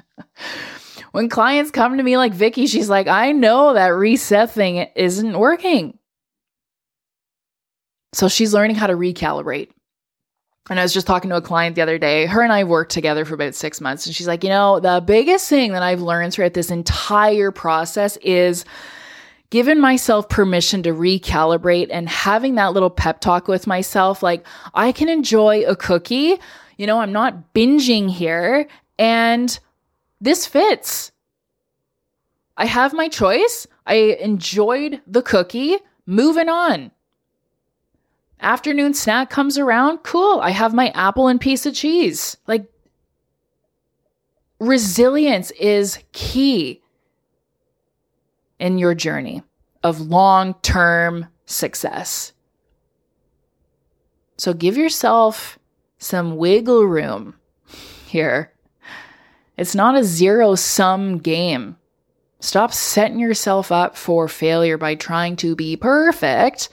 When 1.12 1.28
clients 1.28 1.72
come 1.72 1.98
to 1.98 2.04
me 2.04 2.16
like 2.16 2.34
Vicky, 2.34 2.68
she's 2.68 2.90
like, 2.90 3.08
I 3.08 3.34
know 3.34 3.74
that 3.74 3.88
reset 3.88 4.52
thing 4.52 4.88
isn't 4.96 5.38
working. 5.38 5.98
So 8.14 8.28
she's 8.28 8.54
learning 8.54 8.76
how 8.76 8.88
to 8.88 8.94
recalibrate. 8.94 9.70
And 10.70 10.80
I 10.80 10.84
was 10.84 10.94
just 10.94 11.08
talking 11.08 11.30
to 11.30 11.38
a 11.38 11.42
client 11.42 11.76
the 11.76 11.82
other 11.82 11.98
day. 11.98 12.26
Her 12.26 12.42
and 12.42 12.54
I 12.54 12.64
worked 12.66 12.92
together 12.92 13.26
for 13.26 13.34
about 13.34 13.56
six 13.56 13.82
months. 13.82 14.06
And 14.06 14.16
she's 14.16 14.28
like, 14.28 14.44
you 14.44 14.50
know, 14.50 14.80
the 14.80 15.02
biggest 15.06 15.50
thing 15.50 15.72
that 15.74 15.82
I've 15.82 16.02
learned 16.02 16.34
throughout 16.34 16.54
this 16.54 16.70
entire 16.70 17.52
process 17.52 18.18
is 18.18 18.64
giving 19.50 19.82
myself 19.82 20.30
permission 20.30 20.84
to 20.84 20.94
recalibrate 20.94 21.88
and 21.92 22.08
having 22.08 22.56
that 22.56 22.74
little 22.74 22.90
pep 22.90 23.22
talk 23.22 23.48
with 23.48 23.66
myself. 23.66 24.22
Like, 24.22 24.46
I 24.74 24.92
can 24.92 25.10
enjoy 25.10 25.64
a 25.66 25.76
cookie. 25.76 26.38
You 26.78 26.88
know, 26.88 27.00
I'm 27.00 27.12
not 27.12 27.54
binging 27.54 28.10
here. 28.10 28.68
And 29.00 29.58
this 30.22 30.46
fits. 30.46 31.12
I 32.56 32.66
have 32.66 32.94
my 32.94 33.08
choice. 33.08 33.68
I 33.88 33.96
enjoyed 34.22 35.02
the 35.08 35.24
cookie. 35.24 35.78
Moving 36.06 36.50
on. 36.50 36.92
Afternoon 38.42 38.96
snack 38.96 39.30
comes 39.30 39.58
around, 39.60 40.00
cool. 40.00 40.40
I 40.42 40.50
have 40.50 40.74
my 40.74 40.90
apple 40.90 41.28
and 41.28 41.40
piece 41.40 41.66
of 41.68 41.76
cheese. 41.76 42.38
Like, 42.48 42.66
resilience 44.60 45.52
is 45.52 46.00
key 46.12 46.82
in 48.60 48.80
your 48.80 48.96
journey 48.96 49.44
of 49.84 50.02
long 50.02 50.56
term 50.62 51.28
success. 51.46 52.34
So 54.38 54.54
give 54.54 54.76
yourself 54.76 55.60
some 56.00 56.36
wiggle 56.38 56.86
room 56.86 57.36
here. 58.08 58.52
It's 59.56 59.76
not 59.76 59.96
a 59.96 60.04
zero 60.04 60.56
sum 60.56 61.20
game. 61.20 61.78
Stop 62.40 62.74
setting 62.74 63.20
yourself 63.20 63.72
up 63.72 63.96
for 63.96 64.28
failure 64.28 64.80
by 64.80 64.96
trying 64.96 65.36
to 65.38 65.56
be 65.56 65.76
perfect 65.76 66.70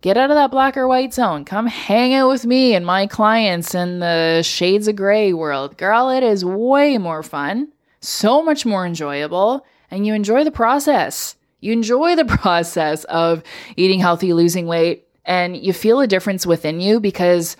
Get 0.00 0.16
out 0.16 0.30
of 0.30 0.36
that 0.36 0.52
black 0.52 0.76
or 0.76 0.86
white 0.86 1.12
zone. 1.12 1.44
Come 1.44 1.66
hang 1.66 2.14
out 2.14 2.28
with 2.28 2.46
me 2.46 2.74
and 2.74 2.86
my 2.86 3.08
clients 3.08 3.74
in 3.74 3.98
the 3.98 4.42
shades 4.42 4.86
of 4.86 4.94
gray 4.94 5.32
world. 5.32 5.76
Girl, 5.76 6.08
it 6.10 6.22
is 6.22 6.44
way 6.44 6.98
more 6.98 7.24
fun, 7.24 7.68
so 8.00 8.40
much 8.40 8.64
more 8.64 8.86
enjoyable, 8.86 9.66
and 9.90 10.06
you 10.06 10.14
enjoy 10.14 10.44
the 10.44 10.52
process. 10.52 11.34
You 11.60 11.72
enjoy 11.72 12.14
the 12.14 12.24
process 12.38 13.02
of 13.04 13.42
eating 13.76 13.98
healthy, 13.98 14.32
losing 14.32 14.66
weight, 14.66 15.08
and 15.24 15.56
you 15.56 15.72
feel 15.72 16.00
a 16.00 16.06
difference 16.06 16.46
within 16.46 16.80
you 16.80 17.00
because 17.00 17.56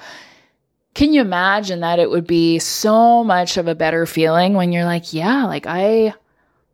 can 0.95 1.13
you 1.13 1.21
imagine 1.21 1.81
that 1.81 1.99
it 1.99 2.11
would 2.11 2.27
be 2.27 2.59
so 2.61 3.23
much 3.25 3.57
of 3.57 3.69
a 3.69 3.75
better 3.75 4.07
feeling 4.07 4.55
when 4.55 4.73
you're 4.73 4.85
like, 4.85 5.13
yeah, 5.13 5.45
like 5.45 5.67
I 5.67 6.15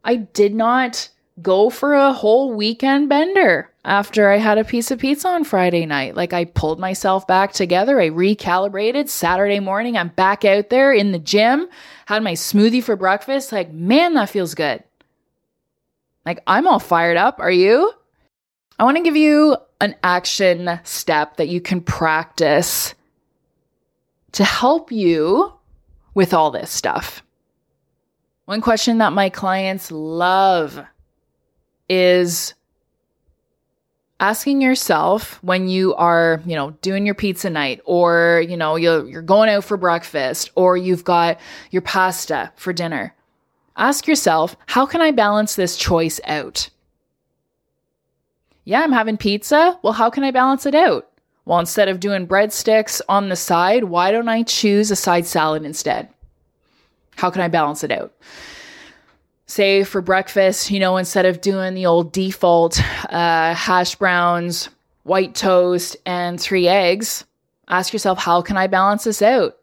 I 0.04 0.16
did 0.16 0.54
not 0.54 1.08
go 1.42 1.68
for 1.68 1.94
a 1.94 2.12
whole 2.12 2.52
weekend 2.52 3.08
bender 3.08 3.70
after 3.84 4.30
I 4.30 4.38
had 4.38 4.58
a 4.58 4.64
piece 4.64 4.90
of 4.90 5.00
pizza 5.00 5.28
on 5.28 5.44
Friday 5.44 5.84
night. 5.84 6.14
Like 6.14 6.32
I 6.32 6.44
pulled 6.44 6.78
myself 6.78 7.26
back 7.26 7.52
together, 7.52 8.00
I 8.00 8.10
recalibrated. 8.10 9.08
Saturday 9.08 9.60
morning, 9.60 9.96
I'm 9.96 10.08
back 10.08 10.44
out 10.44 10.70
there 10.70 10.92
in 10.92 11.12
the 11.12 11.18
gym, 11.18 11.68
had 12.06 12.22
my 12.22 12.32
smoothie 12.32 12.82
for 12.82 12.96
breakfast. 12.96 13.52
Like, 13.52 13.72
man, 13.72 14.14
that 14.14 14.30
feels 14.30 14.54
good. 14.54 14.82
Like, 16.24 16.42
I'm 16.46 16.66
all 16.66 16.78
fired 16.78 17.16
up. 17.16 17.38
Are 17.40 17.50
you? 17.50 17.92
I 18.78 18.84
want 18.84 18.96
to 18.96 19.02
give 19.02 19.16
you 19.16 19.56
an 19.80 19.94
action 20.02 20.80
step 20.84 21.36
that 21.36 21.48
you 21.48 21.60
can 21.60 21.80
practice 21.80 22.94
to 24.32 24.44
help 24.44 24.90
you 24.90 25.52
with 26.14 26.32
all 26.32 26.50
this 26.50 26.70
stuff. 26.70 27.22
One 28.46 28.60
question 28.60 28.98
that 28.98 29.12
my 29.12 29.28
clients 29.28 29.90
love 29.90 30.84
is 31.88 32.54
asking 34.20 34.62
yourself 34.62 35.42
when 35.42 35.68
you 35.68 35.94
are, 35.96 36.40
you 36.46 36.54
know, 36.54 36.70
doing 36.82 37.04
your 37.04 37.14
pizza 37.14 37.50
night 37.50 37.80
or, 37.84 38.44
you 38.48 38.56
know, 38.56 38.76
you're, 38.76 39.06
you're 39.08 39.22
going 39.22 39.48
out 39.48 39.64
for 39.64 39.76
breakfast 39.76 40.50
or 40.54 40.76
you've 40.76 41.04
got 41.04 41.38
your 41.70 41.82
pasta 41.82 42.52
for 42.56 42.72
dinner. 42.72 43.14
Ask 43.76 44.06
yourself, 44.06 44.56
how 44.66 44.86
can 44.86 45.02
I 45.02 45.10
balance 45.10 45.56
this 45.56 45.76
choice 45.76 46.20
out? 46.24 46.70
Yeah, 48.64 48.80
I'm 48.80 48.92
having 48.92 49.16
pizza. 49.16 49.78
Well, 49.82 49.92
how 49.92 50.10
can 50.10 50.24
I 50.24 50.30
balance 50.30 50.64
it 50.64 50.74
out? 50.74 51.10
Well, 51.44 51.58
instead 51.58 51.88
of 51.88 52.00
doing 52.00 52.26
breadsticks 52.26 53.02
on 53.08 53.28
the 53.28 53.36
side, 53.36 53.84
why 53.84 54.10
don't 54.10 54.28
I 54.28 54.44
choose 54.44 54.90
a 54.90 54.96
side 54.96 55.26
salad 55.26 55.64
instead? 55.64 56.08
How 57.16 57.30
can 57.30 57.42
I 57.42 57.48
balance 57.48 57.84
it 57.84 57.92
out? 57.92 58.14
Say 59.46 59.84
for 59.84 60.00
breakfast, 60.00 60.70
you 60.70 60.80
know, 60.80 60.96
instead 60.96 61.26
of 61.26 61.40
doing 61.40 61.74
the 61.74 61.86
old 61.86 62.12
default 62.12 62.80
uh, 63.10 63.54
hash 63.54 63.96
browns, 63.96 64.68
white 65.02 65.34
toast, 65.34 65.96
and 66.06 66.40
three 66.40 66.68
eggs, 66.68 67.24
ask 67.68 67.92
yourself, 67.92 68.18
how 68.18 68.42
can 68.42 68.56
I 68.56 68.66
balance 68.66 69.04
this 69.04 69.22
out? 69.22 69.56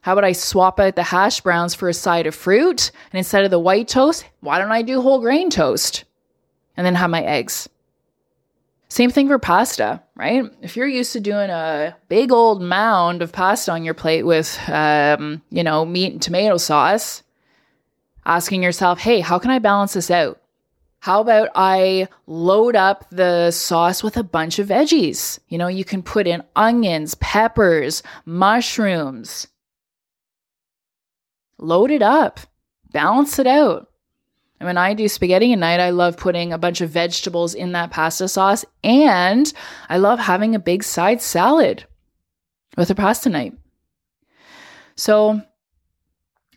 How 0.00 0.12
about 0.12 0.24
I 0.24 0.32
swap 0.32 0.78
out 0.78 0.94
the 0.94 1.02
hash 1.02 1.40
browns 1.40 1.74
for 1.74 1.88
a 1.88 1.94
side 1.94 2.28
of 2.28 2.34
fruit? 2.34 2.92
And 3.10 3.18
instead 3.18 3.44
of 3.44 3.50
the 3.50 3.58
white 3.58 3.88
toast, 3.88 4.24
why 4.40 4.58
don't 4.58 4.70
I 4.70 4.82
do 4.82 5.00
whole 5.00 5.20
grain 5.20 5.50
toast? 5.50 6.04
And 6.76 6.86
then 6.86 6.94
have 6.94 7.10
my 7.10 7.22
eggs. 7.22 7.68
Same 8.88 9.10
thing 9.10 9.26
for 9.26 9.40
pasta, 9.40 10.00
right? 10.14 10.44
If 10.62 10.76
you're 10.76 10.86
used 10.86 11.12
to 11.14 11.20
doing 11.20 11.50
a 11.50 11.96
big 12.08 12.30
old 12.30 12.62
mound 12.62 13.20
of 13.20 13.32
pasta 13.32 13.72
on 13.72 13.82
your 13.82 13.94
plate 13.94 14.22
with, 14.22 14.60
um, 14.68 15.42
you 15.50 15.64
know, 15.64 15.84
meat 15.84 16.12
and 16.12 16.22
tomato 16.22 16.56
sauce, 16.56 17.24
asking 18.26 18.62
yourself, 18.62 18.98
hey, 18.98 19.20
how 19.20 19.38
can 19.38 19.50
I 19.50 19.58
balance 19.58 19.94
this 19.94 20.10
out? 20.10 20.40
How 20.98 21.20
about 21.20 21.50
I 21.54 22.08
load 22.26 22.74
up 22.74 23.08
the 23.10 23.52
sauce 23.52 24.02
with 24.02 24.16
a 24.16 24.24
bunch 24.24 24.58
of 24.58 24.68
veggies? 24.68 25.38
You 25.48 25.56
know, 25.56 25.68
you 25.68 25.84
can 25.84 26.02
put 26.02 26.26
in 26.26 26.42
onions, 26.56 27.14
peppers, 27.14 28.02
mushrooms. 28.24 29.46
Load 31.58 31.90
it 31.90 32.02
up, 32.02 32.40
balance 32.90 33.38
it 33.38 33.46
out. 33.46 33.88
And 34.58 34.66
when 34.66 34.78
I 34.78 34.94
do 34.94 35.06
spaghetti 35.06 35.52
at 35.52 35.58
night, 35.58 35.80
I 35.80 35.90
love 35.90 36.16
putting 36.16 36.52
a 36.52 36.58
bunch 36.58 36.80
of 36.80 36.90
vegetables 36.90 37.54
in 37.54 37.72
that 37.72 37.90
pasta 37.90 38.26
sauce. 38.26 38.64
And 38.82 39.52
I 39.88 39.98
love 39.98 40.18
having 40.18 40.54
a 40.54 40.58
big 40.58 40.82
side 40.82 41.22
salad 41.22 41.84
with 42.76 42.90
a 42.90 42.94
pasta 42.94 43.28
night. 43.28 43.54
So, 44.96 45.42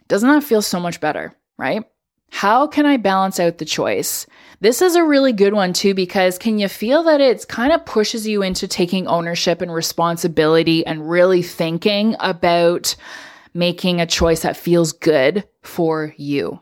doesn't 0.08 0.30
that 0.30 0.44
feel 0.44 0.62
so 0.62 0.80
much 0.80 1.02
better, 1.02 1.36
right? 1.60 1.84
How 2.32 2.68
can 2.68 2.86
I 2.86 2.98
balance 2.98 3.40
out 3.40 3.58
the 3.58 3.66
choice? 3.66 4.26
This 4.62 4.82
is 4.82 4.96
a 4.96 5.04
really 5.04 5.34
good 5.34 5.54
one 5.54 5.74
too, 5.74 5.94
because 5.94 6.38
can 6.38 6.60
you 6.60 6.68
feel 6.68 7.04
that 7.04 7.22
it 7.22 7.48
kind 7.48 7.74
of 7.74 7.86
pushes 7.86 8.28
you 8.28 8.44
into 8.44 8.68
taking 8.68 9.08
ownership 9.08 9.62
and 9.62 9.74
responsibility 9.74 10.86
and 10.86 11.10
really 11.10 11.42
thinking 11.42 12.16
about 12.20 12.96
making 13.54 14.00
a 14.00 14.06
choice 14.06 14.42
that 14.42 14.58
feels 14.58 14.92
good 14.94 15.48
for 15.64 16.14
you? 16.18 16.60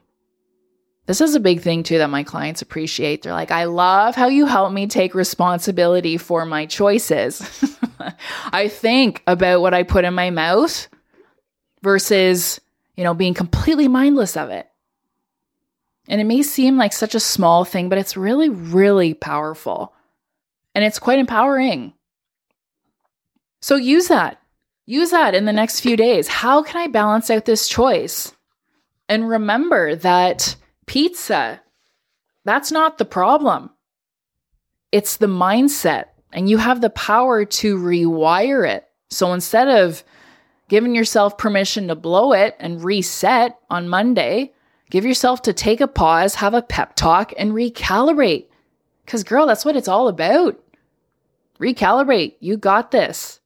This 1.06 1.22
is 1.22 1.36
a 1.36 1.40
big 1.40 1.62
thing 1.62 1.84
too 1.84 2.00
that 2.00 2.10
my 2.10 2.24
clients 2.24 2.62
appreciate. 2.62 3.22
They're 3.22 3.34
like, 3.34 3.52
I 3.52 3.64
love 3.66 4.16
how 4.16 4.28
you 4.28 4.46
help 4.46 4.74
me 4.74 4.88
take 4.88 5.16
responsibility 5.16 6.18
for 6.18 6.46
my 6.46 6.66
choices. 6.66 7.76
I 8.52 8.68
think 8.68 9.24
about 9.26 9.62
what 9.62 9.74
I 9.74 9.84
put 9.84 10.06
in 10.06 10.14
my 10.14 10.32
mouth 10.32 10.88
versus, 11.82 12.60
you 12.96 13.06
know, 13.06 13.14
being 13.14 13.34
completely 13.34 13.88
mindless 13.88 14.36
of 14.36 14.50
it. 14.50 14.68
And 16.08 16.22
it 16.22 16.26
may 16.26 16.42
seem 16.42 16.78
like 16.78 16.94
such 16.94 17.16
a 17.16 17.20
small 17.20 17.66
thing, 17.66 17.90
but 17.90 17.98
it's 17.98 18.16
really, 18.16 18.50
really 18.50 19.14
powerful. 19.14 19.94
And 20.74 20.86
it's 20.86 21.00
quite 21.00 21.20
empowering. 21.20 21.94
So 23.62 23.76
use 23.76 24.08
that. 24.08 24.40
Use 24.86 25.12
that 25.12 25.36
in 25.36 25.46
the 25.46 25.54
next 25.54 25.82
few 25.82 25.98
days. 25.98 26.28
How 26.28 26.64
can 26.64 26.80
I 26.80 26.88
balance 26.88 27.30
out 27.30 27.46
this 27.46 27.68
choice? 27.68 28.34
And 29.10 29.28
remember 29.28 29.96
that 29.96 30.56
pizza. 30.86 31.62
That's 32.46 32.72
not 32.72 32.98
the 32.98 33.06
problem. 33.06 33.72
It's 34.94 35.18
the 35.18 35.28
mindset, 35.28 36.06
and 36.32 36.50
you 36.50 36.58
have 36.58 36.80
the 36.80 36.90
power 36.90 37.44
to 37.44 37.78
rewire 37.78 38.66
it. 38.66 38.86
So 39.10 39.34
instead 39.34 39.68
of 39.68 40.04
giving 40.70 40.96
yourself 40.96 41.38
permission 41.38 41.90
to 41.90 41.96
blow 41.96 42.32
it 42.32 42.56
and 42.60 42.84
reset 42.84 43.58
on 43.70 43.90
Monday, 43.90 44.54
give 44.90 45.06
yourself 45.06 45.42
to 45.44 45.54
take 45.54 45.82
a 45.82 45.88
pause, 45.88 46.36
have 46.36 46.54
a 46.54 46.62
pep 46.62 46.96
talk, 46.96 47.34
and 47.38 47.52
recalibrate. 47.52 48.46
Because, 49.06 49.24
girl, 49.24 49.46
that's 49.46 49.66
what 49.66 49.76
it's 49.76 49.88
all 49.88 50.08
about. 50.08 50.60
Recalibrate. 51.60 52.36
You 52.40 52.58
got 52.58 52.92
this. 52.92 53.40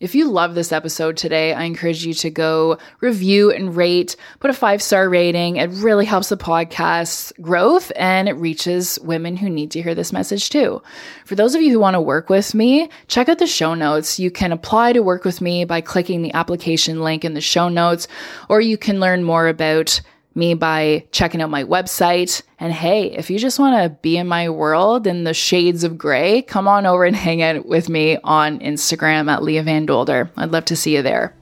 If 0.00 0.14
you 0.14 0.30
love 0.30 0.54
this 0.54 0.72
episode 0.72 1.18
today, 1.18 1.52
I 1.52 1.64
encourage 1.64 2.06
you 2.06 2.14
to 2.14 2.30
go 2.30 2.78
review 3.02 3.50
and 3.50 3.76
rate, 3.76 4.16
put 4.38 4.48
a 4.48 4.54
five 4.54 4.80
star 4.80 5.10
rating. 5.10 5.56
It 5.56 5.68
really 5.72 6.06
helps 6.06 6.30
the 6.30 6.38
podcast's 6.38 7.34
growth 7.42 7.92
and 7.96 8.26
it 8.26 8.32
reaches 8.32 8.98
women 9.00 9.36
who 9.36 9.50
need 9.50 9.70
to 9.72 9.82
hear 9.82 9.94
this 9.94 10.10
message 10.10 10.48
too. 10.48 10.80
For 11.26 11.34
those 11.34 11.54
of 11.54 11.60
you 11.60 11.70
who 11.70 11.80
want 11.80 11.96
to 11.96 12.00
work 12.00 12.30
with 12.30 12.54
me, 12.54 12.88
check 13.08 13.28
out 13.28 13.40
the 13.40 13.46
show 13.46 13.74
notes. 13.74 14.18
You 14.18 14.30
can 14.30 14.52
apply 14.52 14.94
to 14.94 15.02
work 15.02 15.26
with 15.26 15.42
me 15.42 15.66
by 15.66 15.82
clicking 15.82 16.22
the 16.22 16.32
application 16.32 17.02
link 17.02 17.22
in 17.22 17.34
the 17.34 17.42
show 17.42 17.68
notes, 17.68 18.08
or 18.48 18.62
you 18.62 18.78
can 18.78 19.00
learn 19.00 19.22
more 19.22 19.48
about 19.48 20.00
me 20.34 20.54
by 20.54 21.06
checking 21.12 21.42
out 21.42 21.50
my 21.50 21.64
website. 21.64 22.42
And 22.58 22.72
hey, 22.72 23.10
if 23.12 23.30
you 23.30 23.38
just 23.38 23.58
want 23.58 23.82
to 23.82 23.90
be 24.00 24.16
in 24.16 24.26
my 24.26 24.48
world 24.48 25.06
in 25.06 25.24
the 25.24 25.34
shades 25.34 25.84
of 25.84 25.98
gray, 25.98 26.42
come 26.42 26.68
on 26.68 26.86
over 26.86 27.04
and 27.04 27.16
hang 27.28 27.42
out 27.42 27.66
with 27.66 27.88
me 27.88 28.18
on 28.24 28.60
Instagram 28.60 29.30
at 29.30 29.42
Leah 29.42 29.62
Van 29.62 29.86
Dolder. 29.86 30.30
I'd 30.36 30.52
love 30.52 30.66
to 30.66 30.76
see 30.76 30.96
you 30.96 31.02
there. 31.02 31.34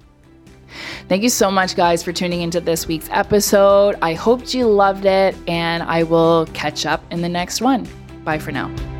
Thank 1.08 1.22
you 1.22 1.30
so 1.30 1.50
much, 1.50 1.76
guys, 1.76 2.02
for 2.02 2.12
tuning 2.12 2.42
into 2.42 2.60
this 2.60 2.86
week's 2.86 3.08
episode. 3.10 3.96
I 4.02 4.14
hope 4.14 4.52
you 4.52 4.68
loved 4.68 5.06
it, 5.06 5.34
and 5.48 5.82
I 5.82 6.02
will 6.02 6.46
catch 6.52 6.84
up 6.84 7.02
in 7.10 7.22
the 7.22 7.28
next 7.28 7.60
one. 7.60 7.88
Bye 8.24 8.38
for 8.38 8.52
now. 8.52 8.97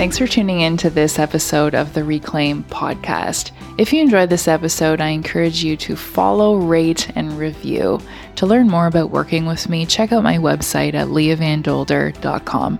Thanks 0.00 0.16
for 0.16 0.26
tuning 0.26 0.62
in 0.62 0.78
to 0.78 0.88
this 0.88 1.18
episode 1.18 1.74
of 1.74 1.92
the 1.92 2.02
Reclaim 2.02 2.64
podcast. 2.64 3.50
If 3.76 3.92
you 3.92 4.00
enjoyed 4.00 4.30
this 4.30 4.48
episode, 4.48 4.98
I 4.98 5.08
encourage 5.08 5.62
you 5.62 5.76
to 5.76 5.94
follow, 5.94 6.56
rate, 6.56 7.10
and 7.16 7.36
review. 7.36 8.00
To 8.36 8.46
learn 8.46 8.66
more 8.66 8.86
about 8.86 9.10
working 9.10 9.44
with 9.44 9.68
me, 9.68 9.84
check 9.84 10.10
out 10.10 10.22
my 10.22 10.38
website 10.38 10.94
at 10.94 11.08
leahvandolder.com. 11.08 12.78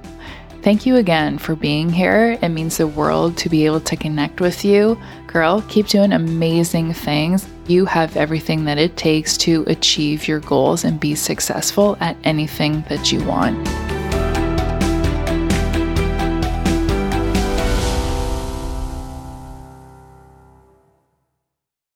Thank 0.63 0.87
you 0.87 0.97
again 0.97 1.37
for 1.37 1.55
being 1.55 1.91
here. 1.91 2.39
It 2.41 2.49
means 2.49 2.79
the 2.79 2.87
world 2.87 3.37
to 3.37 3.51
be 3.51 3.67
able 3.67 3.81
to 3.81 3.97
connect 3.97 4.41
with 4.41 4.65
you. 4.65 4.99
Girl, 5.27 5.61
keep 5.69 5.89
doing 5.89 6.15
amazing 6.15 6.95
things. 6.95 7.47
You 7.67 7.85
have 7.85 8.17
everything 8.17 8.65
that 8.65 8.79
it 8.79 8.97
takes 8.97 9.37
to 9.39 9.65
achieve 9.67 10.27
your 10.27 10.41
goals 10.41 10.85
and 10.85 10.99
be 10.99 11.15
successful 11.15 11.99
at 12.01 12.17
anything 12.25 12.83
that 12.89 13.13
you 13.13 13.23
want. 13.25 13.90